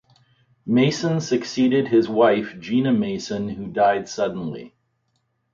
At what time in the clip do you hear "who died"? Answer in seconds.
3.49-4.09